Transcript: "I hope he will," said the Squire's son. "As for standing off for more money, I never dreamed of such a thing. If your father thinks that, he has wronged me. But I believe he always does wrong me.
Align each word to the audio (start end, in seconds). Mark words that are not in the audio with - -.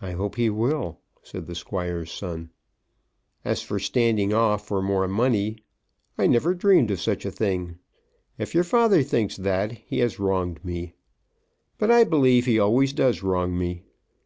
"I 0.00 0.12
hope 0.12 0.36
he 0.36 0.48
will," 0.48 1.00
said 1.22 1.46
the 1.46 1.54
Squire's 1.54 2.10
son. 2.10 2.48
"As 3.44 3.60
for 3.60 3.78
standing 3.78 4.32
off 4.32 4.66
for 4.66 4.80
more 4.80 5.06
money, 5.06 5.58
I 6.16 6.26
never 6.26 6.54
dreamed 6.54 6.90
of 6.90 6.98
such 6.98 7.26
a 7.26 7.30
thing. 7.30 7.76
If 8.38 8.54
your 8.54 8.64
father 8.64 9.02
thinks 9.02 9.36
that, 9.36 9.72
he 9.72 9.98
has 9.98 10.18
wronged 10.18 10.64
me. 10.64 10.94
But 11.76 11.90
I 11.90 12.04
believe 12.04 12.46
he 12.46 12.58
always 12.58 12.94
does 12.94 13.22
wrong 13.22 13.58
me. 13.58 13.82